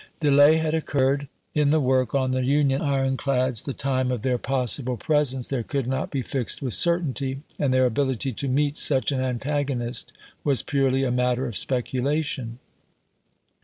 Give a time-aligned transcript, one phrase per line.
[0.19, 4.97] Delay had occurred in the work on the Union ironclads, the time of their possible
[4.97, 9.21] presence there could not be fixed with certainty, and their ability to meet such an
[9.21, 10.11] antagonist
[10.43, 12.57] was "ourely a matter of specula tion.